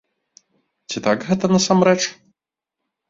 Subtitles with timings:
[0.93, 2.01] Ці так гэта насамрэч?